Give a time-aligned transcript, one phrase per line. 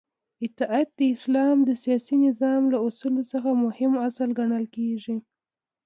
[0.45, 5.15] اطاعت د اسلام د سیاسی نظام له اصولو څخه مهم اصل ګڼل کیږی